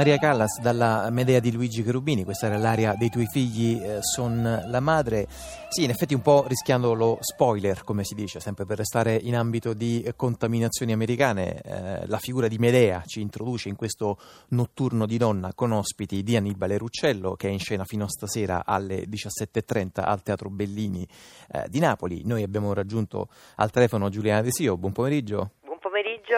Maria 0.00 0.16
Callas 0.16 0.58
dalla 0.62 1.10
Medea 1.10 1.40
di 1.40 1.52
Luigi 1.52 1.82
Cherubini, 1.82 2.24
questa 2.24 2.46
era 2.46 2.56
l'area 2.56 2.94
dei 2.94 3.10
tuoi 3.10 3.26
figli, 3.26 3.78
eh, 3.82 3.98
son 4.00 4.64
la 4.66 4.80
madre. 4.80 5.28
Sì, 5.68 5.84
in 5.84 5.90
effetti 5.90 6.14
un 6.14 6.22
po' 6.22 6.46
rischiando 6.48 6.94
lo 6.94 7.18
spoiler, 7.20 7.84
come 7.84 8.02
si 8.02 8.14
dice, 8.14 8.40
sempre 8.40 8.64
per 8.64 8.78
restare 8.78 9.14
in 9.14 9.36
ambito 9.36 9.74
di 9.74 10.10
contaminazioni 10.16 10.92
americane, 10.92 11.60
eh, 11.60 12.06
la 12.06 12.16
figura 12.16 12.48
di 12.48 12.56
Medea 12.56 13.02
ci 13.04 13.20
introduce 13.20 13.68
in 13.68 13.76
questo 13.76 14.18
notturno 14.48 15.04
di 15.04 15.18
donna 15.18 15.52
con 15.52 15.70
ospiti 15.70 16.22
di 16.22 16.34
Annibale 16.34 16.78
Ruccello, 16.78 17.34
che 17.34 17.48
è 17.48 17.50
in 17.50 17.60
scena 17.60 17.84
fino 17.84 18.04
a 18.04 18.08
stasera 18.08 18.64
alle 18.64 19.04
17.30 19.04 20.02
al 20.02 20.22
Teatro 20.22 20.48
Bellini 20.48 21.06
eh, 21.52 21.66
di 21.68 21.78
Napoli. 21.78 22.22
Noi 22.24 22.42
abbiamo 22.42 22.72
raggiunto 22.72 23.28
al 23.56 23.70
telefono 23.70 24.08
Giuliana 24.08 24.40
Desio, 24.40 24.78
buon 24.78 24.92
pomeriggio 24.92 25.08
pomeriggio 25.10 25.50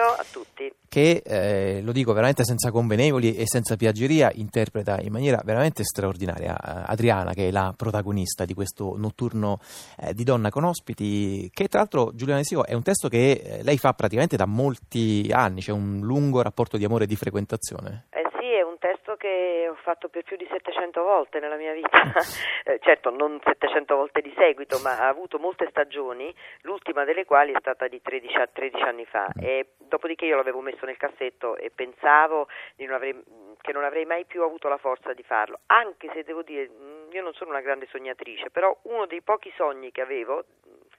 a 0.07 0.25
tutti. 0.29 0.71
Che, 0.87 1.23
eh, 1.25 1.81
lo 1.81 1.91
dico 1.91 2.13
veramente 2.13 2.43
senza 2.43 2.71
convenevoli 2.71 3.35
e 3.35 3.47
senza 3.47 3.75
piaggeria, 3.75 4.31
interpreta 4.33 4.99
in 4.99 5.11
maniera 5.11 5.41
veramente 5.43 5.83
straordinaria 5.83 6.55
eh, 6.55 6.83
Adriana, 6.85 7.33
che 7.33 7.47
è 7.47 7.51
la 7.51 7.73
protagonista 7.75 8.45
di 8.45 8.53
questo 8.53 8.95
notturno 8.97 9.59
eh, 9.97 10.13
di 10.13 10.23
Donna 10.23 10.49
con 10.49 10.63
ospiti, 10.63 11.49
che 11.53 11.67
tra 11.67 11.79
l'altro, 11.79 12.11
Giuliana 12.13 12.43
Sio, 12.43 12.65
è 12.65 12.73
un 12.73 12.83
testo 12.83 13.07
che 13.09 13.31
eh, 13.31 13.63
lei 13.63 13.77
fa 13.77 13.93
praticamente 13.93 14.37
da 14.37 14.45
molti 14.45 15.29
anni, 15.31 15.59
c'è 15.59 15.67
cioè 15.67 15.75
un 15.75 15.99
lungo 16.01 16.41
rapporto 16.41 16.77
di 16.77 16.85
amore 16.85 17.05
e 17.05 17.07
di 17.07 17.15
frequentazione. 17.15 18.05
Eh 18.09 18.22
ho 19.73 19.81
fatto 19.81 20.07
per 20.07 20.23
più 20.23 20.37
di 20.37 20.47
700 20.49 21.01
volte 21.01 21.39
nella 21.39 21.55
mia 21.55 21.73
vita, 21.73 21.89
eh, 22.63 22.79
certo 22.81 23.09
non 23.09 23.39
700 23.43 23.95
volte 23.95 24.21
di 24.21 24.33
seguito, 24.37 24.79
ma 24.79 24.99
ha 24.99 25.07
avuto 25.07 25.39
molte 25.39 25.67
stagioni, 25.69 26.33
l'ultima 26.61 27.03
delle 27.03 27.25
quali 27.25 27.51
è 27.51 27.59
stata 27.59 27.87
di 27.87 28.01
13, 28.01 28.35
13 28.53 28.83
anni 28.83 29.05
fa. 29.05 29.27
E 29.39 29.73
dopodiché 29.77 30.25
io 30.25 30.35
l'avevo 30.35 30.61
messo 30.61 30.85
nel 30.85 30.97
cassetto 30.97 31.57
e 31.57 31.71
pensavo 31.73 32.47
non 32.77 32.91
avrei, 32.91 33.23
che 33.61 33.71
non 33.71 33.83
avrei 33.83 34.05
mai 34.05 34.25
più 34.25 34.43
avuto 34.43 34.67
la 34.67 34.77
forza 34.77 35.13
di 35.13 35.23
farlo, 35.23 35.59
anche 35.67 36.09
se 36.13 36.23
devo 36.23 36.43
dire, 36.43 36.69
mm, 36.69 37.11
io 37.11 37.23
non 37.23 37.33
sono 37.33 37.49
una 37.49 37.61
grande 37.61 37.87
sognatrice, 37.87 38.49
però 38.51 38.77
uno 38.83 39.05
dei 39.05 39.21
pochi 39.21 39.51
sogni 39.55 39.91
che 39.91 40.01
avevo 40.01 40.43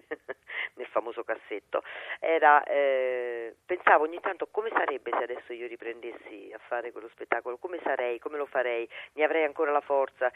nel 0.75 0.87
famoso 0.87 1.23
cassetto, 1.25 1.83
era, 2.19 2.63
eh, 2.65 3.55
pensavo 3.65 4.05
ogni 4.05 4.21
tanto 4.21 4.49
come 4.51 4.71
sarebbe 4.71 5.11
se 5.17 5.25
adesso 5.25 5.53
io 5.53 5.67
riprendessi 5.67 6.51
a 6.55 6.59
fare 6.59 6.93
quello 6.93 7.09
spettacolo, 7.09 7.59
come 7.59 7.79
sarei, 7.83 8.19
come 8.19 8.37
lo 8.37 8.47
farei, 8.47 8.89
ne 9.13 9.25
avrei 9.25 9.45
ancora 9.45 9.71
la 9.71 9.81
forza, 9.81 10.31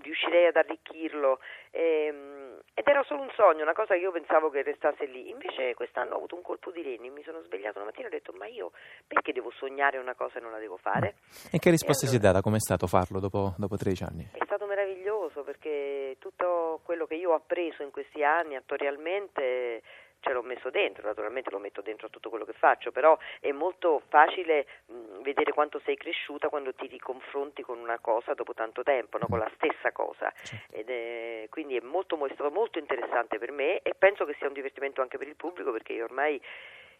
riuscirei 0.00 0.46
ad 0.46 0.56
arricchirlo. 0.56 1.40
Ehm, 1.70 2.60
ed 2.74 2.86
era 2.86 3.02
solo 3.04 3.22
un 3.22 3.30
sogno, 3.34 3.62
una 3.62 3.74
cosa 3.74 3.94
che 3.94 4.00
io 4.00 4.12
pensavo 4.12 4.50
che 4.50 4.62
restasse 4.62 5.04
lì. 5.06 5.30
Invece 5.30 5.74
quest'anno 5.74 6.14
ho 6.14 6.16
avuto 6.16 6.36
un 6.36 6.42
colpo 6.42 6.70
di 6.70 6.82
reni, 6.82 7.10
mi 7.10 7.22
sono 7.22 7.40
svegliato 7.42 7.78
una 7.78 7.86
mattina 7.86 8.06
e 8.06 8.08
ho 8.08 8.14
detto 8.14 8.32
ma 8.32 8.46
io 8.46 8.72
perché 9.06 9.32
devo 9.32 9.50
sognare 9.50 9.98
una 9.98 10.14
cosa 10.14 10.38
e 10.38 10.40
non 10.40 10.52
la 10.52 10.58
devo 10.58 10.76
fare? 10.76 11.16
E 11.50 11.58
che 11.58 11.70
risposta 11.70 12.06
e 12.06 12.08
allora, 12.08 12.20
si 12.20 12.26
è 12.28 12.32
data? 12.32 12.40
Com'è 12.40 12.60
stato 12.60 12.86
farlo 12.86 13.20
dopo, 13.20 13.54
dopo 13.58 13.76
13 13.76 14.02
anni? 14.04 14.30
Meraviglioso 14.72 15.42
perché 15.42 16.16
tutto 16.18 16.80
quello 16.82 17.06
che 17.06 17.14
io 17.14 17.32
ho 17.32 17.34
appreso 17.34 17.82
in 17.82 17.90
questi 17.90 18.24
anni 18.24 18.56
attorialmente 18.56 19.82
ce 20.20 20.32
l'ho 20.32 20.40
messo 20.40 20.70
dentro, 20.70 21.06
naturalmente 21.06 21.50
lo 21.50 21.58
metto 21.58 21.82
dentro 21.82 22.06
a 22.06 22.10
tutto 22.10 22.30
quello 22.30 22.46
che 22.46 22.54
faccio, 22.54 22.90
però 22.90 23.18
è 23.40 23.50
molto 23.52 24.00
facile 24.08 24.66
mh, 24.86 25.20
vedere 25.20 25.52
quanto 25.52 25.78
sei 25.84 25.96
cresciuta 25.96 26.48
quando 26.48 26.72
ti 26.72 26.86
riconfronti 26.86 27.60
con 27.62 27.78
una 27.78 27.98
cosa 27.98 28.32
dopo 28.32 28.54
tanto 28.54 28.82
tempo, 28.82 29.18
no? 29.18 29.26
con 29.28 29.40
la 29.40 29.50
stessa 29.56 29.92
cosa. 29.92 30.32
Certo. 30.42 30.90
È, 30.90 31.46
quindi 31.50 31.76
è, 31.76 31.82
molto, 31.82 32.16
è 32.24 32.32
stato 32.32 32.50
molto 32.50 32.78
interessante 32.78 33.38
per 33.38 33.50
me 33.50 33.82
e 33.82 33.92
penso 33.98 34.24
che 34.24 34.34
sia 34.38 34.46
un 34.46 34.54
divertimento 34.54 35.02
anche 35.02 35.18
per 35.18 35.28
il 35.28 35.36
pubblico 35.36 35.70
perché 35.70 35.92
io 35.92 36.04
ormai 36.04 36.40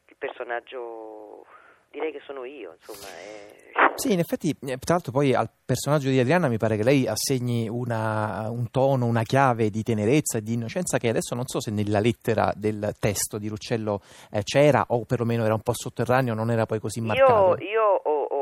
il 0.08 0.16
personaggio 0.18 1.46
direi 1.92 2.10
che 2.10 2.20
sono 2.24 2.44
io, 2.44 2.74
insomma. 2.78 3.06
È... 3.08 3.60
Sì, 3.94 4.12
in 4.12 4.18
effetti, 4.18 4.50
eh, 4.50 4.78
tra 4.78 4.94
l'altro 4.94 5.12
poi 5.12 5.34
al 5.34 5.48
personaggio 5.64 6.08
di 6.08 6.18
Adriana 6.18 6.48
mi 6.48 6.56
pare 6.56 6.76
che 6.76 6.82
lei 6.82 7.06
assegni 7.06 7.68
una, 7.68 8.48
un 8.50 8.70
tono, 8.70 9.06
una 9.06 9.22
chiave 9.22 9.70
di 9.70 9.82
tenerezza 9.82 10.38
e 10.38 10.42
di 10.42 10.54
innocenza 10.54 10.98
che 10.98 11.08
adesso 11.08 11.34
non 11.34 11.46
so 11.46 11.60
se 11.60 11.70
nella 11.70 12.00
lettera 12.00 12.52
del 12.56 12.94
testo 12.98 13.38
di 13.38 13.48
Ruccello 13.48 14.00
eh, 14.30 14.42
c'era 14.42 14.84
o 14.88 15.04
perlomeno 15.04 15.44
era 15.44 15.54
un 15.54 15.60
po' 15.60 15.72
sotterraneo, 15.74 16.34
non 16.34 16.50
era 16.50 16.66
poi 16.66 16.80
così 16.80 17.00
marcato. 17.00 17.56
Io, 17.62 17.70
io 17.70 17.82
ho, 18.02 18.22
ho, 18.22 18.41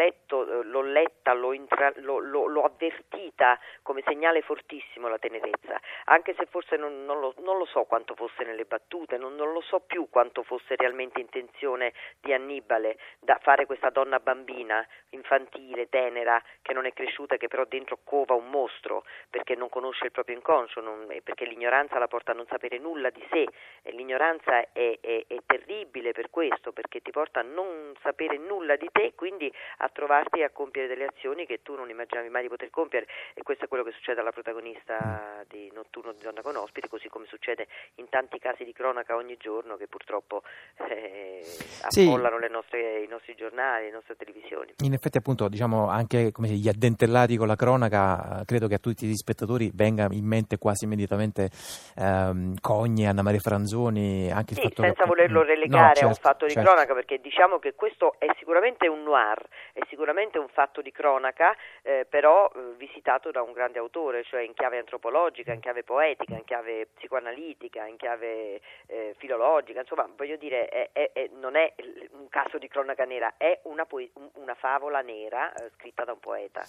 letto, 0.00 0.62
l'ho 0.62 0.80
letta, 0.80 1.34
l'ho, 1.34 1.52
intra, 1.52 1.92
l'ho, 1.96 2.18
l'ho, 2.18 2.46
l'ho 2.46 2.62
avvertita 2.62 3.58
come 3.82 4.02
segnale 4.06 4.40
fortissimo 4.40 5.08
la 5.08 5.18
tenerezza, 5.18 5.78
anche 6.04 6.34
se 6.38 6.46
forse 6.46 6.76
non, 6.76 7.04
non, 7.04 7.20
lo, 7.20 7.34
non 7.38 7.58
lo, 7.58 7.66
so 7.66 7.84
quanto 7.84 8.14
fosse 8.14 8.44
nelle 8.44 8.64
battute, 8.64 9.18
non, 9.18 9.34
non, 9.34 9.52
lo 9.52 9.60
so 9.60 9.80
più 9.80 10.08
quanto 10.08 10.42
fosse 10.42 10.74
realmente 10.76 11.20
intenzione 11.20 11.92
di 12.20 12.32
Annibale 12.32 12.98
da 13.20 13.38
fare 13.42 13.66
questa 13.66 13.90
donna 13.90 14.18
bambina, 14.20 14.86
infantile, 15.10 15.88
tenera, 15.88 16.42
che 16.62 16.72
non 16.72 16.86
è 16.86 16.92
cresciuta, 16.92 17.36
che 17.36 17.48
però 17.48 17.64
dentro 17.64 17.98
cova 18.02 18.34
un 18.34 18.48
mostro 18.48 19.04
perché 19.28 19.54
non 19.54 19.68
conosce 19.68 20.06
il 20.06 20.12
proprio 20.12 20.36
inconscio, 20.36 20.82
perché 21.22 21.44
l'ignoranza 21.44 21.98
la 21.98 22.08
porta 22.08 22.32
a 22.32 22.34
non 22.34 22.46
sapere 22.46 22.78
nulla 22.78 23.10
di 23.10 23.26
sé 23.30 23.46
l'ignoranza 23.90 24.72
è, 24.72 24.98
è, 25.00 25.24
è 25.26 25.36
terribile 25.46 26.12
per 26.12 26.30
questo, 26.30 26.72
perché 26.72 27.00
ti 27.00 27.10
porta 27.10 27.40
a 27.40 27.44
non 27.44 27.94
sapere 28.02 28.36
nulla 28.38 28.76
di 28.76 28.88
te, 28.92 29.12
quindi 29.14 29.52
a 29.78 29.89
trovarti 29.92 30.42
a 30.42 30.50
compiere 30.50 30.88
delle 30.88 31.06
azioni 31.06 31.46
che 31.46 31.60
tu 31.62 31.74
non 31.74 31.90
immaginavi 31.90 32.28
mai 32.28 32.42
di 32.42 32.48
poter 32.48 32.70
compiere 32.70 33.06
e 33.34 33.42
questo 33.42 33.64
è 33.64 33.68
quello 33.68 33.84
che 33.84 33.92
succede 33.92 34.20
alla 34.20 34.32
protagonista 34.32 35.44
di 35.48 35.70
Notturno 35.72 36.12
di 36.12 36.22
Donna 36.22 36.42
con 36.42 36.56
ospiti, 36.56 36.88
così 36.88 37.08
come 37.08 37.26
succede 37.26 37.66
in 37.96 38.08
tanti 38.08 38.38
casi 38.38 38.64
di 38.64 38.72
cronaca 38.72 39.16
ogni 39.16 39.36
giorno 39.38 39.76
che 39.76 39.86
purtroppo 39.86 40.42
eh, 40.88 41.42
affollano 41.82 42.38
sì. 42.40 42.52
nostre, 42.52 43.02
i 43.02 43.08
nostri 43.08 43.34
giornali, 43.34 43.86
le 43.86 43.92
nostre 43.92 44.16
televisioni. 44.16 44.74
In 44.84 44.92
effetti 44.92 45.18
appunto 45.18 45.48
diciamo 45.48 45.88
anche 45.88 46.32
come 46.32 46.48
gli 46.48 46.68
addentellati 46.68 47.36
con 47.36 47.46
la 47.46 47.56
cronaca, 47.56 48.42
credo 48.44 48.66
che 48.68 48.74
a 48.74 48.78
tutti 48.78 49.06
gli 49.06 49.14
spettatori 49.14 49.70
venga 49.74 50.08
in 50.10 50.24
mente 50.24 50.58
quasi 50.58 50.84
immediatamente 50.84 51.50
ehm, 51.96 52.54
Cogne, 52.60 53.06
Anna 53.06 53.22
Maria 53.22 53.40
Franzoni, 53.40 54.30
anche 54.30 54.54
sì, 54.54 54.60
il 54.60 54.68
fatto 54.68 54.82
senza 54.82 55.02
che... 55.02 55.08
volerlo 55.08 55.42
relegare 55.42 55.88
no, 55.88 55.94
certo, 55.94 56.04
a 56.04 56.06
un 56.06 56.14
certo, 56.14 56.28
fatto 56.28 56.46
di 56.46 56.52
certo. 56.52 56.68
cronaca 56.68 56.94
perché 56.94 57.18
diciamo 57.20 57.58
che 57.58 57.74
questo 57.74 58.14
è 58.18 58.26
sicuramente 58.38 58.88
un 58.88 59.02
noir, 59.02 59.42
è 59.80 59.86
sicuramente 59.88 60.38
un 60.38 60.48
fatto 60.48 60.82
di 60.82 60.92
cronaca, 60.92 61.54
eh, 61.82 62.06
però 62.08 62.50
eh, 62.54 62.74
visitato 62.76 63.30
da 63.30 63.42
un 63.42 63.52
grande 63.52 63.78
autore, 63.78 64.22
cioè 64.24 64.42
in 64.42 64.52
chiave 64.54 64.78
antropologica, 64.78 65.52
in 65.52 65.60
chiave 65.60 65.82
poetica, 65.82 66.36
in 66.36 66.44
chiave 66.44 66.88
psicoanalitica, 66.94 67.86
in 67.86 67.96
chiave 67.96 68.60
eh, 68.86 69.14
filologica, 69.18 69.80
insomma, 69.80 70.08
voglio 70.16 70.36
dire, 70.36 70.68
è, 70.68 70.90
è, 70.92 71.10
è, 71.12 71.30
non 71.40 71.56
è 71.56 71.74
un 72.12 72.28
caso 72.28 72.58
di 72.58 72.68
cronaca 72.68 73.04
nera, 73.04 73.34
è 73.36 73.60
una, 73.64 73.86
poe- 73.86 74.10
una 74.34 74.54
favola 74.54 75.00
nera 75.00 75.52
eh, 75.52 75.70
scritta 75.76 76.04
da 76.04 76.12
un 76.12 76.20
poeta. 76.20 76.62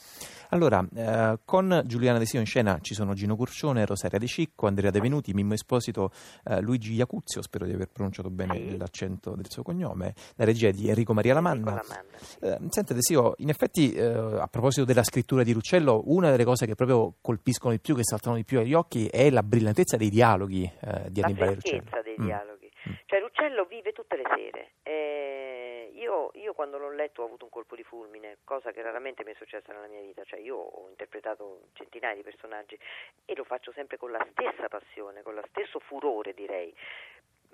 Allora, 0.49 0.85
eh, 0.95 1.39
con 1.45 1.81
Giuliana 1.85 2.17
De 2.17 2.25
Sio 2.25 2.39
in 2.39 2.45
scena 2.45 2.79
ci 2.81 2.93
sono 2.93 3.13
Gino 3.13 3.35
Curcione, 3.35 3.85
Rosaria 3.85 4.19
De 4.19 4.27
Cicco, 4.27 4.67
Andrea 4.67 4.91
De 4.91 4.99
Venuti, 4.99 5.33
Mimmo 5.33 5.53
Esposito, 5.53 6.11
eh, 6.45 6.61
Luigi 6.61 6.93
Iacuzio, 6.93 7.41
spero 7.41 7.65
di 7.65 7.73
aver 7.73 7.89
pronunciato 7.91 8.29
bene 8.29 8.55
sì. 8.55 8.77
l'accento 8.77 9.35
del 9.35 9.49
suo 9.49 9.63
cognome, 9.63 10.13
la 10.37 10.45
regia 10.45 10.71
di 10.71 10.87
Enrico 10.87 11.13
Maria 11.13 11.33
Lamanna. 11.33 11.71
Enrico 11.71 11.87
Lamanna 11.87 12.17
sì. 12.17 12.69
senta 12.69 12.90
De 12.93 13.01
Sio, 13.01 13.33
in 13.37 13.49
effetti 13.49 13.97
a 13.97 14.47
proposito 14.47 14.85
della 14.85 15.03
scrittura 15.03 15.43
di 15.43 15.53
Ruccello, 15.53 16.03
una 16.05 16.29
delle 16.31 16.43
cose 16.43 16.65
che 16.65 16.75
proprio 16.75 17.15
colpiscono 17.21 17.73
di 17.73 17.79
più, 17.79 17.95
che 17.95 18.03
saltano 18.03 18.35
di 18.35 18.43
più 18.43 18.59
agli 18.59 18.73
occhi, 18.73 19.07
è 19.07 19.29
la 19.29 19.43
brillantezza 19.43 19.97
dei 19.97 20.09
dialoghi 20.09 20.63
eh, 20.63 21.11
di 21.11 21.21
Annibale 21.21 21.55
Ruccello. 21.55 21.83
La 21.91 22.01
dei 22.01 22.15
mm. 22.19 22.25
dialoghi. 22.25 22.71
Mm. 22.89 22.93
Cioè 23.05 23.19
Ruccello 23.19 23.65
vive 23.65 23.91
tutte 23.91 24.15
le 24.15 24.23
sere. 24.35 24.71
Eh, 24.83 25.91
io, 25.93 26.31
io, 26.33 26.53
quando 26.53 26.77
l'ho 26.77 26.91
letto 26.91 27.21
ho 27.21 27.25
avuto 27.25 27.45
un 27.45 27.51
colpo 27.51 27.75
di 27.75 27.83
fulmine, 27.83 28.37
cosa 28.43 28.71
che 28.71 28.81
raramente 28.81 29.23
mi 29.23 29.31
è 29.31 29.35
successa 29.35 29.71
nella 29.71 29.87
mia 29.87 30.01
vita. 30.01 30.23
Cioè 30.23 30.39
io 30.39 30.57
ho 30.57 30.89
interpretato 30.89 31.67
centinaia 31.73 32.15
di 32.15 32.23
personaggi 32.23 32.77
e 33.25 33.35
lo 33.35 33.43
faccio 33.43 33.71
sempre 33.73 33.97
con 33.97 34.11
la 34.11 34.25
stessa 34.31 34.67
passione, 34.67 35.21
con 35.21 35.35
lo 35.35 35.43
stesso 35.49 35.79
furore 35.79 36.33
direi 36.33 36.73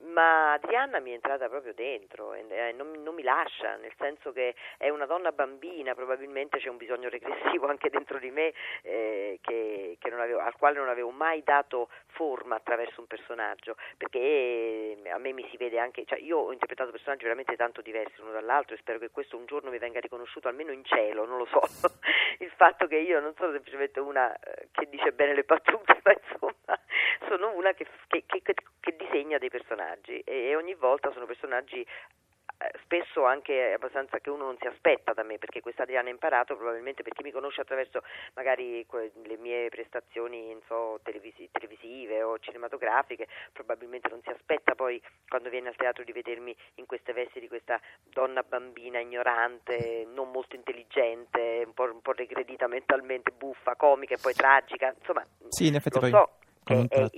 ma 0.05 0.53
Adriana 0.53 0.99
mi 0.99 1.11
è 1.11 1.13
entrata 1.13 1.49
proprio 1.49 1.73
dentro 1.73 2.35
non, 2.75 2.91
non, 3.03 3.15
mi 3.15 3.23
lascia, 3.23 3.75
nel 3.75 3.94
senso 3.97 4.31
che 4.31 4.55
è 4.77 4.89
una 4.89 5.05
donna 5.05 5.31
bambina, 5.31 5.95
probabilmente 5.95 6.59
c'è 6.59 6.69
un 6.69 6.77
bisogno 6.77 7.09
regressivo 7.09 7.67
anche 7.67 7.89
dentro 7.89 8.19
di 8.19 8.31
me 8.31 8.53
eh, 8.83 9.39
che, 9.41 9.97
che 9.99 10.13
avevo, 10.13 10.39
al 10.39 10.55
quale 10.55 10.77
non 10.77 10.89
avevo 10.89 11.09
mai 11.09 11.44
dato 11.44 11.89
forma 12.07 12.55
attraverso 12.55 13.01
un 13.01 13.07
personaggio, 13.07 13.75
perché 13.97 14.19
eh, 14.19 15.09
a 15.09 15.17
me 15.17 15.33
mi 15.33 15.47
si 15.49 15.57
vede 15.57 15.79
anche, 15.79 16.05
cioè 16.05 16.19
io 16.19 16.38
ho 16.38 16.51
interpretato 16.51 16.91
personaggi 16.91 17.23
veramente 17.23 17.55
tanto 17.55 17.81
diversi 17.81 18.19
l'uno 18.19 18.31
dall'altro 18.31 18.75
e 18.75 18.79
spero 18.79 18.99
che 18.99 19.09
questo 19.09 19.38
un 19.38 19.45
giorno 19.45 19.69
mi 19.69 19.79
venga 19.79 19.99
riconosciuto 19.99 20.47
almeno 20.47 20.71
in 20.71 20.83
cielo, 20.85 21.25
non 21.25 21.38
lo 21.38 21.45
so, 21.45 21.61
il 22.39 22.51
fatto 22.55 22.88
che 22.88 22.97
io 22.97 23.19
non 23.19 23.33
sono 23.35 23.51
semplicemente 23.51 23.99
una 23.99 24.33
eh, 24.39 24.67
che 24.71 24.88
dice 24.89 25.11
bene 25.11 25.33
le 25.33 25.44
battute, 25.44 25.99
ma 26.03 26.11
insomma 26.11 26.79
sono 27.27 27.53
una 27.56 27.74
che, 27.74 27.85
che, 28.07 28.24
che, 28.27 28.41
che 28.79 28.95
disegna 28.95 29.38
dei 29.38 29.50
personaggi 29.50 30.19
e 30.21 30.56
ogni 30.56 30.74
volta 30.74 31.12
sono 31.12 31.25
personaggi 31.25 31.85
eh, 32.59 32.71
spesso 32.83 33.24
anche 33.24 33.74
abbastanza 33.74 34.18
che 34.18 34.31
uno 34.31 34.45
non 34.45 34.57
si 34.59 34.65
aspetta 34.65 35.13
da 35.13 35.21
me, 35.21 35.38
perché 35.38 35.62
questa 35.62 35.83
Adriana 35.83 36.09
Imparato 36.09 36.56
probabilmente 36.56 37.03
per 37.03 37.13
chi 37.13 37.21
mi 37.21 37.31
conosce 37.31 37.62
attraverso 37.62 38.01
magari 38.33 38.83
le 38.89 39.38
mie 39.38 39.69
prestazioni 39.69 40.57
so, 40.65 41.00
televisi- 41.03 41.50
televisive 41.51 42.24
o 42.24 42.39
cinematografiche, 42.39 43.27
probabilmente 43.53 44.09
non 44.09 44.21
si 44.23 44.30
aspetta 44.30 44.73
poi 44.73 45.00
quando 45.27 45.50
viene 45.50 45.68
al 45.68 45.75
teatro 45.75 46.03
di 46.03 46.12
vedermi 46.12 46.56
in 46.75 46.88
queste 46.88 47.13
vesti 47.13 47.39
di 47.39 47.47
questa 47.47 47.80
donna 48.03 48.41
bambina 48.41 48.97
ignorante, 48.97 50.07
non 50.12 50.31
molto 50.31 50.56
intelligente, 50.56 51.62
un 51.63 51.73
po', 51.75 51.83
un 51.83 52.01
po 52.01 52.13
regredita 52.13 52.65
mentalmente, 52.65 53.31
buffa, 53.31 53.75
comica 53.75 54.15
e 54.15 54.19
poi 54.19 54.33
tragica, 54.33 54.95
insomma, 54.97 55.23
sì, 55.50 55.68
in 55.68 55.75
effetti 55.75 56.00
lo 56.00 56.09
poi... 56.09 56.09
so 56.09 56.31
che 56.68 56.86
è, 56.88 57.10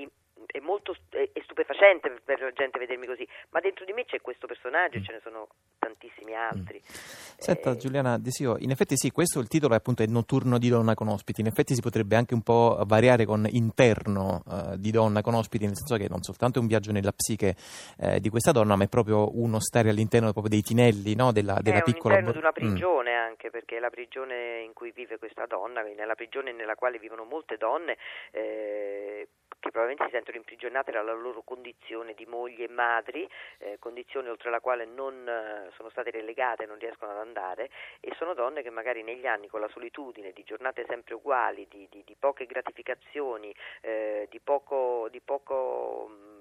è 0.51 0.59
molto 0.59 0.95
è, 1.09 1.29
è 1.31 1.41
stupefacente 1.43 2.21
per 2.23 2.41
la 2.41 2.51
gente 2.51 2.79
vedermi 2.79 3.05
così, 3.05 3.27
ma 3.51 3.59
dentro 3.59 3.85
di 3.85 3.93
me 3.93 4.05
c'è 4.05 4.21
questo 4.21 4.47
personaggio 4.47 4.97
e 4.97 4.99
mm. 4.99 5.03
ce 5.03 5.11
ne 5.13 5.19
sono 5.23 5.47
tantissimi 5.77 6.35
altri. 6.35 6.81
Mm. 6.81 6.93
Senta 7.37 7.71
eh, 7.71 7.77
Giuliana 7.77 8.17
Desio, 8.17 8.57
in 8.59 8.71
effetti 8.71 8.95
sì, 8.97 9.11
questo 9.11 9.39
il 9.39 9.47
titolo 9.47 9.73
è 9.73 9.77
appunto 9.77 10.03
il 10.03 10.09
notturno 10.09 10.57
di 10.57 10.69
donna 10.69 10.93
con 10.95 11.07
ospiti, 11.07 11.41
in 11.41 11.47
effetti 11.47 11.73
si 11.75 11.81
potrebbe 11.81 12.15
anche 12.15 12.33
un 12.33 12.41
po' 12.41 12.81
variare 12.85 13.25
con 13.25 13.45
interno 13.49 14.41
uh, 14.45 14.75
di 14.75 14.91
donna 14.91 15.21
con 15.21 15.35
ospiti, 15.35 15.65
nel 15.65 15.75
senso 15.75 15.95
che 15.97 16.09
non 16.09 16.21
soltanto 16.21 16.59
è 16.59 16.61
un 16.61 16.67
viaggio 16.67 16.91
nella 16.91 17.11
psiche 17.11 17.55
eh, 17.99 18.19
di 18.19 18.29
questa 18.29 18.51
donna, 18.51 18.75
ma 18.75 18.83
è 18.83 18.87
proprio 18.87 19.37
uno 19.37 19.59
stare 19.59 19.89
all'interno 19.89 20.31
proprio 20.31 20.49
dei 20.49 20.61
tinelli 20.61 21.15
no? 21.15 21.31
della, 21.31 21.59
della 21.61 21.79
è 21.79 21.83
piccola... 21.83 22.15
È 22.15 22.17
all'interno 22.17 22.41
bo- 22.41 22.49
di 22.49 22.63
una 22.63 22.69
mm. 22.69 22.71
prigione 22.71 23.11
mm. 23.11 23.27
anche, 23.29 23.49
perché 23.51 23.77
è 23.77 23.79
la 23.79 23.89
prigione 23.89 24.61
in 24.61 24.73
cui 24.73 24.91
vive 24.91 25.17
questa 25.17 25.45
donna, 25.45 25.81
nella 25.81 26.15
prigione 26.15 26.51
nella 26.51 26.75
quale 26.75 26.97
vivono 26.97 27.23
molte 27.23 27.57
donne. 27.57 27.97
Eh, 28.31 29.27
che 29.59 29.71
probabilmente 29.71 30.05
si 30.05 30.11
sentono 30.11 30.37
imprigionate 30.37 30.91
dalla 30.91 31.13
loro 31.13 31.41
condizione 31.43 32.13
di 32.13 32.25
mogli 32.25 32.63
e 32.63 32.69
madri, 32.69 33.29
eh, 33.59 33.77
condizione 33.79 34.29
oltre 34.29 34.49
la 34.49 34.59
quale 34.59 34.85
non 34.85 35.27
eh, 35.27 35.71
sono 35.75 35.89
state 35.89 36.11
relegate, 36.11 36.65
non 36.65 36.79
riescono 36.79 37.11
ad 37.11 37.17
andare 37.17 37.69
e 37.99 38.13
sono 38.17 38.33
donne 38.33 38.61
che 38.61 38.69
magari 38.69 39.03
negli 39.03 39.27
anni 39.27 39.47
con 39.47 39.59
la 39.59 39.69
solitudine 39.69 40.31
di 40.31 40.43
giornate 40.43 40.85
sempre 40.87 41.15
uguali, 41.15 41.67
di, 41.69 41.87
di, 41.89 42.03
di 42.05 42.15
poche 42.17 42.45
gratificazioni, 42.45 43.53
eh, 43.81 44.27
di 44.29 44.39
poco, 44.39 45.07
di 45.09 45.19
poco 45.19 46.37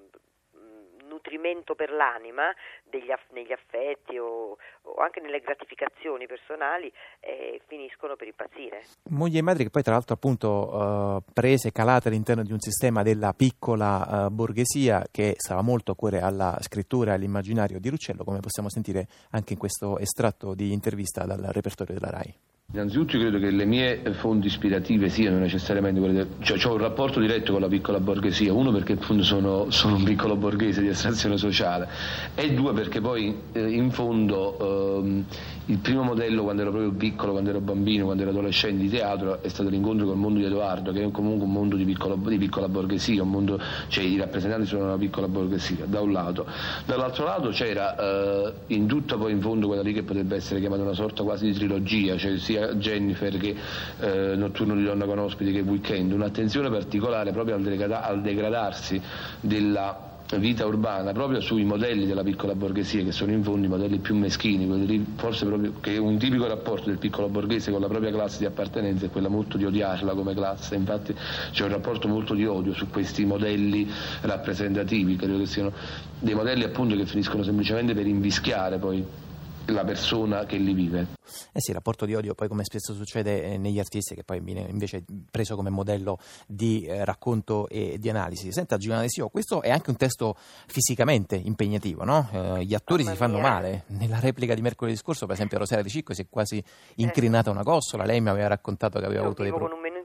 nutrimento 1.09 1.75
per 1.75 1.91
l'anima 1.91 2.55
aff- 3.11 3.31
negli 3.33 3.53
affetti 3.53 4.19
o, 4.19 4.57
o, 4.83 4.95
anche 4.97 5.21
nelle 5.21 5.41
gratificazioni 5.41 6.27
personali 6.27 6.93
eh, 7.21 7.61
finiscono 7.67 8.17
per 8.17 8.29
impazzire. 8.29 8.83
Mogli 9.11 9.39
e 9.39 9.43
madri 9.43 9.65
che 9.65 9.71
poi 9.71 9.83
tra 9.83 9.93
l'altro 9.93 10.15
appunto 10.15 10.49
uh, 10.49 11.33
prese 11.33 11.73
calate 11.73 12.09
all'interno 12.09 12.43
di 12.43 12.53
un 12.53 12.61
sistema 12.61 13.03
della 13.03 13.33
piccola 13.33 14.27
uh, 14.27 14.31
borghesia 14.31 15.07
che 15.11 15.35
stava 15.37 15.63
molto 15.63 15.93
a 15.93 15.97
cuore 15.97 16.21
alla 16.21 16.57
scrittura 16.61 17.13
e 17.13 17.15
all'immaginario 17.15 17.81
di 17.81 17.89
Ruccello 17.89 18.25
come 18.25 18.41
possiamo 18.41 18.69
sentire 18.69 19.07
anche 19.31 19.55
in 19.55 19.59
questo 19.59 19.99
estratto 19.99 20.55
di 20.55 20.73
intervista 20.73 21.25
dal 21.25 21.49
repertorio 21.53 21.95
della 21.95 22.11
RAI. 22.11 22.58
Innanzitutto 22.71 23.17
credo 23.19 23.39
che 23.39 23.51
le 23.51 23.65
mie 23.65 24.03
fonti 24.13 24.47
ispirative 24.49 25.09
siano 25.09 25.39
necessariamente 25.39 26.01
quelle, 26.01 26.13
del, 26.13 26.29
cioè 26.41 26.63
ho 26.67 26.75
un 26.75 26.81
rapporto 26.81 27.19
diretto 27.19 27.53
con 27.53 27.63
la 27.63 27.67
piccola 27.67 27.99
borghesia, 27.99 28.53
uno 28.53 28.71
perché 28.71 28.93
appunto 28.93 29.23
sono, 29.23 29.71
sono 29.71 29.97
un 29.97 30.05
piccolo 30.05 30.37
borghese 30.37 30.83
di 30.83 30.89
estrazione 30.89 31.39
sociale 31.39 31.89
e 32.35 32.53
due 32.53 32.75
perché 32.75 33.01
poi 33.01 33.41
eh, 33.53 33.71
in 33.71 33.91
fondo 33.91 34.99
ehm, 35.01 35.25
il 35.69 35.79
primo 35.79 36.03
modello 36.03 36.43
quando 36.43 36.63
ero 36.63 36.71
proprio 36.71 36.93
piccolo, 36.93 37.33
quando 37.33 37.51
ero 37.51 37.61
bambino, 37.61 38.05
quando 38.05 38.23
ero 38.23 38.31
adolescente 38.33 38.83
di 38.83 38.91
teatro 38.91 39.43
è 39.43 39.49
stato 39.49 39.71
l'incontro 39.71 40.07
col 40.07 40.17
mondo 40.17 40.39
di 40.39 40.45
Edoardo 40.45 40.93
che 40.93 41.03
è 41.03 41.11
comunque 41.11 41.47
un 41.47 41.53
mondo 41.53 41.77
di, 41.77 41.85
piccolo, 41.85 42.17
di 42.17 42.39
piccola 42.39 42.69
borghesia, 42.69 43.23
mondo, 43.23 43.61
cioè 43.89 44.05
i 44.05 44.17
rappresentanti 44.17 44.67
sono 44.67 44.85
una 44.85 44.99
piccola 44.99 45.27
borghesia 45.27 45.87
da 45.87 46.01
un 46.01 46.13
lato, 46.13 46.47
dall'altro 46.85 47.25
lato 47.25 47.49
c'era 47.49 47.97
eh, 47.97 48.53
in 48.69 48.87
tutto 48.87 49.17
poi 49.17 49.33
in 49.33 49.41
fondo 49.41 49.67
quella 49.67 49.83
lì 49.83 49.93
che 49.93 50.03
potrebbe 50.03 50.37
essere 50.37 50.61
chiamata 50.61 50.83
una 50.83 50.93
sorta 50.93 51.23
quasi 51.23 51.47
di 51.47 51.53
trilogia, 51.53 52.17
cioè 52.17 52.39
sia 52.39 52.59
sia 52.59 52.75
Jennifer 52.75 53.37
che 53.37 53.55
eh, 54.01 54.37
Notturno 54.37 54.75
di 54.75 54.83
Donna 54.83 55.05
con 55.05 55.19
ospiti 55.19 55.53
che 55.53 55.61
Weekend, 55.61 56.13
un'attenzione 56.13 56.69
particolare 56.69 57.33
proprio 57.33 57.55
al, 57.55 57.63
degrada- 57.63 58.05
al 58.05 58.21
degradarsi 58.21 59.01
della 59.41 60.08
vita 60.37 60.67
urbana 60.67 61.13
proprio 61.13 61.41
sui 61.41 61.65
modelli 61.65 62.05
della 62.05 62.23
piccola 62.23 62.55
borghesia 62.55 63.03
che 63.03 63.13
sono 63.13 63.33
in 63.33 63.43
fondo 63.43 63.67
i 63.67 63.71
modelli 63.71 63.99
più 63.99 64.15
meschini, 64.15 64.67
quelli 64.67 65.15
forse 65.17 65.47
proprio 65.47 65.73
che 65.81 65.97
un 65.97 66.19
tipico 66.19 66.47
rapporto 66.47 66.91
del 66.91 66.99
piccolo 66.99 67.29
borghese 67.29 67.71
con 67.71 67.81
la 67.81 67.89
propria 67.89 68.11
classe 68.11 68.39
di 68.39 68.45
appartenenza 68.45 69.07
è 69.07 69.11
quella 69.11 69.29
molto 69.29 69.57
di 69.57 69.65
odiarla 69.65 70.13
come 70.13 70.35
classe, 70.35 70.75
infatti 70.75 71.15
c'è 71.51 71.65
un 71.65 71.71
rapporto 71.71 72.09
molto 72.09 72.35
di 72.35 72.45
odio 72.45 72.75
su 72.75 72.89
questi 72.91 73.25
modelli 73.25 73.91
rappresentativi, 74.21 75.17
credo 75.17 75.39
che 75.39 75.47
siano 75.47 75.73
dei 76.19 76.35
modelli 76.35 76.65
appunto 76.65 76.95
che 76.95 77.07
finiscono 77.07 77.43
semplicemente 77.43 77.95
per 77.95 78.07
invischiare 78.07 78.79
poi 78.79 79.03
la 79.73 79.85
persona 79.85 80.45
che 80.45 80.57
li 80.57 80.73
vive. 80.73 81.07
Eh 81.53 81.61
sì, 81.61 81.71
il 81.71 81.75
rapporto 81.75 82.07
di 82.07 82.15
odio 82.15 82.35
poi 82.35 82.49
come 82.49 82.65
spesso 82.65 82.95
succede 82.95 83.43
eh, 83.43 83.59
negli 83.59 83.79
artisti 83.79 84.15
che 84.15 84.25
poi 84.25 84.41
viene 84.41 84.67
invece 84.69 85.05
preso 85.31 85.57
come 85.57 85.71
modello 85.71 86.19
di 86.47 86.85
eh, 86.85 87.05
racconto 87.05 87.69
e 87.69 87.97
di 87.99 88.09
analisi. 88.09 88.53
Senta 88.53 88.77
Giuliana 88.77 89.03
Desio, 89.03 89.29
questo 89.29 89.63
è 89.63 89.71
anche 89.71 89.91
un 89.91 89.97
testo 89.97 90.37
fisicamente 90.67 91.37
impegnativo, 91.37 92.05
no? 92.05 92.29
Eh, 92.33 92.65
gli 92.65 92.75
attori 92.75 93.05
oh, 93.05 93.11
si 93.11 93.17
fanno 93.17 93.39
mia. 93.39 93.49
male. 93.49 93.85
Nella 93.89 94.21
replica 94.21 94.55
di 94.55 94.63
mercoledì 94.63 94.97
scorso, 94.97 95.27
per 95.27 95.35
esempio, 95.35 95.59
Rosella 95.59 95.83
Di 95.83 95.91
Cicco 95.91 96.15
si 96.15 96.23
è 96.23 96.27
quasi 96.29 96.63
incrinata 96.97 97.51
una 97.51 97.63
cossola. 97.63 98.05
Lei 98.05 98.21
mi 98.21 98.31
aveva 98.31 98.49
raccontato 98.49 98.99
che 98.99 99.05
aveva 99.05 99.21
Io 99.21 99.27
avuto 99.27 99.43
dei 99.43 99.53
problemi. 99.53 99.98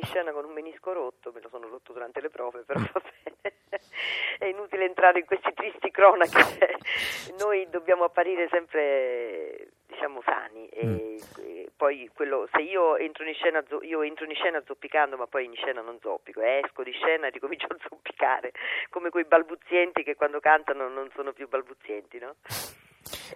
In 0.00 0.06
scena 0.06 0.32
con 0.32 0.46
un 0.46 0.52
menisco 0.52 0.94
rotto, 0.94 1.30
me 1.30 1.42
lo 1.42 1.50
sono 1.50 1.68
rotto 1.68 1.92
durante 1.92 2.22
le 2.22 2.30
prove, 2.30 2.62
però 2.62 2.80
va 2.80 3.02
bene 3.02 3.52
è 4.38 4.46
inutile 4.46 4.86
entrare 4.86 5.18
in 5.18 5.26
questi 5.26 5.52
tristi 5.52 5.90
cronache, 5.90 6.78
noi 7.38 7.68
dobbiamo 7.68 8.04
apparire 8.04 8.48
sempre 8.50 9.68
diciamo 9.86 10.22
sani 10.24 10.68
e, 10.68 10.86
mm. 10.86 11.16
e 11.38 11.70
poi 11.76 12.10
quello, 12.14 12.48
se 12.50 12.62
io 12.62 12.96
entro 12.96 13.24
in 13.24 13.34
scena 13.34 13.62
io 13.82 14.00
entro 14.00 14.24
in 14.24 14.34
scena 14.34 14.62
zoppicando 14.64 15.18
ma 15.18 15.26
poi 15.26 15.44
in 15.44 15.54
scena 15.54 15.82
non 15.82 15.98
zoppico, 16.00 16.40
esco 16.40 16.82
di 16.82 16.92
scena 16.92 17.26
e 17.26 17.30
ricomincio 17.30 17.66
a 17.66 17.76
zoppicare 17.86 18.52
come 18.88 19.10
quei 19.10 19.24
balbuzienti 19.24 20.02
che 20.02 20.14
quando 20.14 20.40
cantano 20.40 20.88
non 20.88 21.10
sono 21.14 21.32
più 21.34 21.46
balbuzienti, 21.46 22.18
no? 22.18 22.36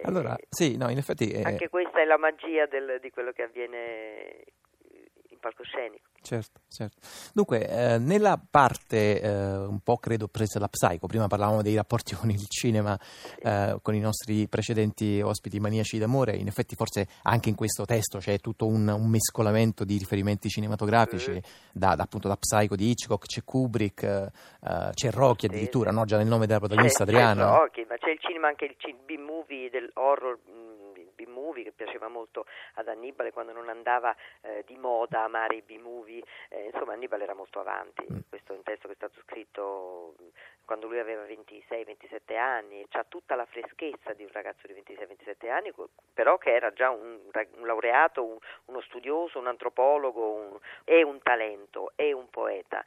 Allora, 0.03 0.35
eh, 0.35 0.45
sì, 0.49 0.77
no, 0.77 0.89
in 0.89 0.97
effetti... 0.97 1.31
È... 1.31 1.41
Anche 1.41 1.69
questa 1.69 1.99
è 1.99 2.05
la 2.05 2.17
magia 2.17 2.65
del, 2.65 2.99
di 3.01 3.09
quello 3.11 3.31
che 3.31 3.43
avviene 3.43 4.43
palcoscenico. 5.45 6.09
Certo, 6.25 6.61
certo. 6.67 6.97
Dunque, 7.35 7.69
eh, 7.69 7.99
nella 7.99 8.41
parte 8.49 9.21
eh, 9.21 9.57
un 9.57 9.79
po' 9.81 9.97
credo 9.97 10.27
presa 10.27 10.57
da 10.57 10.67
Psycho, 10.67 11.05
prima 11.05 11.27
parlavamo 11.27 11.61
dei 11.61 11.75
rapporti 11.75 12.15
con 12.19 12.31
il 12.31 12.43
cinema, 12.47 12.99
eh, 13.43 13.77
con 13.83 13.93
i 13.93 13.99
nostri 13.99 14.47
precedenti 14.47 15.21
ospiti 15.21 15.59
maniaci 15.59 15.99
d'amore, 15.99 16.35
in 16.35 16.47
effetti 16.47 16.73
forse 16.73 17.07
anche 17.21 17.49
in 17.49 17.55
questo 17.55 17.85
testo 17.85 18.17
c'è 18.17 18.39
tutto 18.39 18.65
un, 18.65 18.87
un 18.87 19.07
mescolamento 19.07 19.83
di 19.83 19.99
riferimenti 19.99 20.49
cinematografici, 20.49 21.33
mm. 21.33 21.37
da, 21.71 21.93
da, 21.93 22.01
appunto 22.01 22.27
da 22.27 22.37
Psycho 22.37 22.75
di 22.75 22.89
Hitchcock, 22.89 23.27
c'è 23.27 23.43
Kubrick, 23.43 24.01
eh, 24.01 24.89
c'è 24.95 25.11
Rocky 25.11 25.45
addirittura, 25.45 25.91
no? 25.91 26.05
già 26.05 26.17
nel 26.17 26.25
nome 26.25 26.47
della 26.47 26.57
protagonista 26.57 27.05
c'è, 27.05 27.11
Adriana. 27.11 27.45
C'è 27.45 27.57
Rocky, 27.59 27.85
ma 27.87 27.95
c'è 27.97 28.09
il 28.09 28.19
cinema 28.19 28.47
anche 28.47 28.65
il 28.65 28.95
B-movie 29.05 29.69
dell'horror 29.69 30.39
B-movie 31.15 31.63
che 31.63 31.71
piaceva 31.71 32.07
molto 32.07 32.45
ad 32.73 32.87
Annibale 32.87 33.31
quando 33.31 33.53
non 33.53 33.69
andava 33.69 34.15
eh, 34.41 34.63
di 34.65 34.77
moda 34.77 35.23
amare 35.23 35.55
i 35.55 35.61
B-movie, 35.61 36.23
eh, 36.49 36.65
insomma 36.65 36.93
Annibale 36.93 37.23
era 37.23 37.33
molto 37.33 37.59
avanti, 37.59 38.05
mm. 38.11 38.17
questo 38.29 38.53
è 38.53 38.55
un 38.55 38.63
testo 38.63 38.87
che 38.87 38.93
è 38.93 38.97
stato 38.97 39.19
scritto 39.21 40.13
quando 40.65 40.87
lui 40.87 40.99
aveva 40.99 41.23
26-27 41.23 42.35
anni, 42.37 42.85
ha 42.89 43.05
tutta 43.07 43.35
la 43.35 43.45
freschezza 43.45 44.13
di 44.13 44.23
un 44.23 44.29
ragazzo 44.31 44.67
di 44.67 44.73
26-27 44.73 45.49
anni, 45.49 45.71
però 46.13 46.37
che 46.37 46.53
era 46.53 46.73
già 46.73 46.89
un, 46.89 47.19
un 47.31 47.65
laureato, 47.65 48.25
un, 48.25 48.37
uno 48.65 48.81
studioso, 48.81 49.39
un 49.39 49.47
antropologo, 49.47 50.33
un, 50.33 50.57
è 50.83 51.01
un 51.03 51.21
talento, 51.21 51.91
è 51.95 52.11
un 52.11 52.29
poeta. 52.29 52.83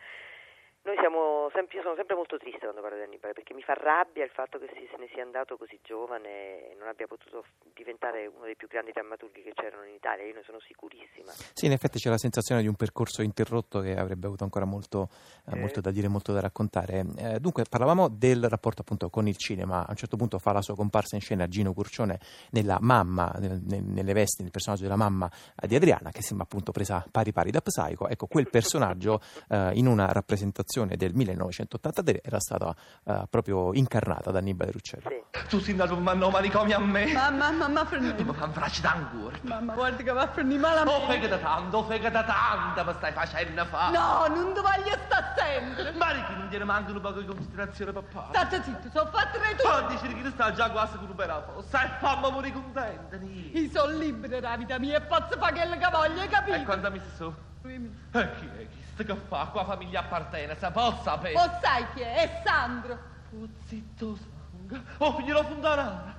Noi 0.88 0.96
siamo 0.96 1.50
sempre, 1.52 1.76
io 1.76 1.82
sono 1.82 1.96
sempre 1.96 2.16
molto 2.16 2.38
triste 2.38 2.64
quando 2.64 2.80
parlo 2.80 2.96
di 2.96 3.02
Annibale 3.02 3.34
perché 3.34 3.52
mi 3.52 3.60
fa 3.60 3.74
rabbia 3.74 4.24
il 4.24 4.30
fatto 4.30 4.58
che 4.58 4.72
si, 4.72 4.88
se 4.88 4.96
ne 4.96 5.06
sia 5.12 5.22
andato 5.22 5.58
così 5.58 5.78
giovane 5.84 6.72
e 6.72 6.76
non 6.78 6.88
abbia 6.88 7.06
potuto 7.06 7.44
diventare 7.74 8.24
uno 8.24 8.46
dei 8.46 8.56
più 8.56 8.68
grandi 8.68 8.92
drammaturghi 8.92 9.42
che 9.42 9.52
c'erano 9.52 9.84
in 9.84 9.92
Italia, 9.92 10.24
io 10.24 10.32
ne 10.32 10.42
sono 10.46 10.58
sicurissima. 10.60 11.28
Sì, 11.52 11.66
in 11.66 11.72
effetti 11.72 11.98
c'è 11.98 12.08
la 12.08 12.16
sensazione 12.16 12.62
di 12.62 12.68
un 12.68 12.74
percorso 12.74 13.20
interrotto 13.20 13.80
che 13.80 13.96
avrebbe 13.96 14.28
avuto 14.28 14.44
ancora 14.44 14.64
molto, 14.64 15.10
eh. 15.44 15.56
Molto 15.60 15.82
da 15.82 15.90
dire, 15.90 16.08
molto 16.08 16.32
da 16.32 16.40
raccontare. 16.40 17.04
Eh, 17.18 17.38
dunque, 17.38 17.64
parlavamo 17.68 18.08
del 18.08 18.48
rapporto 18.48 18.80
appunto 18.80 19.10
con 19.10 19.28
il 19.28 19.36
cinema, 19.36 19.80
a 19.80 19.90
un 19.90 19.96
certo 19.96 20.16
punto 20.16 20.38
fa 20.38 20.52
la 20.52 20.62
sua 20.62 20.74
comparsa 20.74 21.16
in 21.16 21.20
scena 21.20 21.46
Gino 21.48 21.74
Curcione 21.74 22.18
nella 22.52 22.78
mamma, 22.80 23.30
nel, 23.38 23.60
nelle 23.62 24.14
vesti, 24.14 24.40
nel 24.40 24.50
personaggio 24.50 24.84
della 24.84 24.96
mamma 24.96 25.30
di 25.66 25.76
Adriana, 25.76 26.12
che 26.12 26.22
sembra 26.22 26.46
appunto 26.46 26.72
presa 26.72 27.04
pari 27.10 27.30
pari 27.30 27.50
da 27.50 27.60
Psycho. 27.60 28.08
Ecco, 28.08 28.26
quel 28.26 28.48
personaggio 28.50 29.20
eh, 29.50 29.72
in 29.74 29.86
una 29.86 30.10
rappresentazione 30.12 30.76
manifestazione 30.78 30.96
del 30.96 31.14
1983 31.14 32.20
era 32.22 32.38
stata 32.40 32.74
eh, 33.04 33.22
proprio 33.28 33.72
incarnata 33.74 34.30
da 34.30 34.38
Annibale 34.38 34.70
Ruccello. 34.72 35.08
Sì. 35.08 35.46
Tu 35.48 35.58
sindaco 35.60 35.96
mi 35.96 36.08
hanno 36.08 36.30
manicomi 36.30 36.72
a 36.72 36.78
me. 36.78 37.12
Mamma, 37.12 37.50
mamma, 37.50 37.80
Tu 37.82 37.86
Fernando. 37.88 38.24
mi 38.24 38.32
fai 38.34 38.46
un 38.48 38.52
fraccio 38.52 38.80
d'ancora. 38.82 39.36
Mamma, 39.42 39.74
guarda 39.74 40.02
che 40.02 40.12
va 40.12 40.22
a 40.22 40.28
prendere 40.28 40.60
male 40.60 40.80
a 40.80 40.82
Oh, 40.94 41.06
me. 41.06 41.14
fega 41.14 41.28
da 41.28 41.38
tanto, 41.38 41.76
oh, 41.78 41.84
fega 41.84 42.10
da 42.10 42.24
tanto, 42.24 42.84
mi 42.84 42.92
stai 42.94 43.12
facendo 43.12 43.64
fare. 43.66 43.96
No, 43.96 44.26
non 44.28 44.52
ti 44.54 44.60
voglio 44.60 44.96
stare 45.06 45.34
sempre. 45.36 45.92
Ma 45.92 46.06
che 46.26 46.34
non 46.34 46.48
tiene 46.48 46.64
manco 46.64 46.92
un 46.92 47.00
poco 47.00 47.20
di 47.20 47.26
considerazione, 47.26 47.92
papà. 47.92 48.28
State 48.30 48.62
zitto, 48.62 48.88
sono 48.92 49.10
fatte 49.10 49.38
le 49.38 49.54
Tu 49.56 49.62
tue. 49.62 49.86
dici 49.88 50.22
che 50.22 50.30
sta 50.30 50.52
già 50.52 50.70
quasi 50.70 50.96
con 50.96 51.08
un 51.08 51.14
bel 51.16 51.44
Stai 51.66 51.88
fammi 52.00 52.30
morire 52.30 52.52
contenta. 52.54 53.16
Io 53.16 53.70
sono 53.70 53.92
libera 53.96 54.28
della 54.40 54.56
vita 54.56 54.78
mia 54.78 54.98
e 54.98 55.00
posso 55.02 55.36
fare 55.38 55.52
quello 55.54 55.76
che 55.76 55.88
voglio, 55.90 56.20
hai 56.20 56.26
E 56.26 56.30
capito? 56.30 56.62
quando 56.64 56.90
mi 56.90 57.00
su? 57.16 57.32
Lui 57.62 57.74
E 58.12 58.30
chi 58.38 58.46
è 58.46 58.66
chi? 58.68 58.86
Che 59.04 59.16
fa? 59.28 59.46
Qua 59.46 59.64
famiglia 59.64 60.00
appartiene, 60.00 60.56
se 60.56 60.70
posso 60.70 61.02
sapere. 61.02 61.34
O 61.38 61.58
sai 61.62 61.86
chi 61.94 62.00
è? 62.00 62.14
È 62.14 62.42
Sandro. 62.44 62.98
Oh, 63.32 63.48
zitto 63.66 64.16
sangue. 64.16 64.82
Oh, 64.98 65.20
glielo 65.20 65.44
fondanara. 65.44 66.14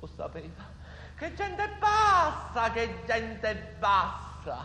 Lo 0.00 0.06
sapeva. 0.06 0.62
Che 1.16 1.34
gente 1.34 1.76
bassa, 1.78 2.70
che 2.72 3.02
gente 3.06 3.76
bassa. 3.78 4.58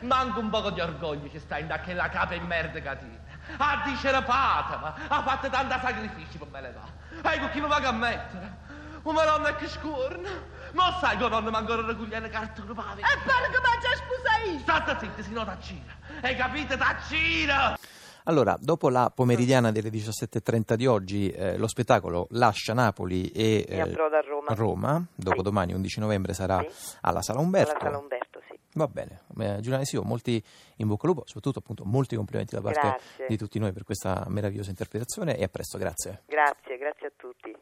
Manco 0.00 0.40
un 0.40 0.50
poco 0.50 0.70
di 0.70 0.80
orgoglio 0.80 1.28
ci 1.30 1.38
sta 1.38 1.58
in 1.58 1.68
da 1.68 1.80
che 1.80 1.94
la 1.94 2.08
capa 2.08 2.34
in 2.34 2.44
merda 2.44 2.80
catina. 2.80 3.18
A 3.56 3.82
dicere 3.84 4.22
patama, 4.22 4.94
ha 5.08 5.22
fatto 5.22 5.48
tanti 5.48 5.78
sacrifici 5.78 6.38
per 6.38 6.48
me 6.48 6.60
levare. 6.60 6.90
Ecco 7.22 7.48
chi 7.50 7.60
mi 7.60 7.68
va 7.68 7.76
a 7.76 7.92
mettere. 7.92 8.56
Una 9.02 9.24
donna 9.24 9.54
che 9.54 9.68
scorna. 9.68 10.28
Ma 10.72 10.96
sai 11.00 11.16
che 11.16 11.28
non 11.28 11.44
mi 11.44 11.54
ancora 11.54 11.84
recugliare 11.86 12.28
cartone 12.28 12.72
pavi. 12.74 13.00
E 13.00 13.04
parla 13.24 13.48
che 13.48 13.58
mi 13.58 13.80
già 13.80 13.96
sposa 13.96 14.50
io. 14.50 14.58
State 14.60 14.96
zitti, 15.06 15.22
si 15.22 15.32
no 15.32 15.44
taccina. 15.44 15.96
Hai 16.22 16.36
capito, 16.36 16.76
taccina? 16.76 17.78
Allora, 18.24 18.56
dopo 18.60 18.90
la 18.90 19.10
pomeridiana 19.12 19.72
delle 19.72 19.88
17.30 19.90 20.74
di 20.74 20.86
oggi, 20.86 21.30
eh, 21.30 21.56
lo 21.56 21.66
spettacolo 21.66 22.26
lascia 22.30 22.74
Napoli 22.74 23.30
e, 23.30 23.64
E 23.66 23.80
approda 23.80 24.18
a 24.18 24.54
Roma. 24.54 25.04
dopodomani 25.14 25.72
11 25.72 26.00
novembre 26.00 26.34
sarà 26.34 26.64
Sì. 26.68 26.96
alla 27.00 27.22
Sala 27.22 27.40
Umberto. 27.40 27.70
Alla 27.72 27.80
Sala 27.80 27.98
Umberto, 27.98 28.40
sì. 28.48 28.58
Va 28.74 28.86
bene, 28.86 29.22
eh, 29.38 29.58
Giuliana 29.60 29.84
Sio, 29.84 30.02
molti 30.02 30.40
in 30.76 30.86
bocca 30.86 31.06
al 31.06 31.14
lupo, 31.14 31.22
soprattutto 31.26 31.58
appunto 31.58 31.84
molti 31.84 32.14
complimenti 32.14 32.54
da 32.54 32.60
parte 32.60 32.80
Grazie. 32.80 33.26
di 33.26 33.36
tutti 33.36 33.58
noi 33.58 33.72
per 33.72 33.82
questa 33.84 34.24
meravigliosa 34.28 34.68
interpretazione 34.70 35.36
e 35.36 35.42
a 35.42 35.48
presto, 35.48 35.76
grazie. 35.78 36.22
Grazie, 36.26 36.76
grazie 36.78 37.06
a 37.08 37.12
tutti. 37.16 37.56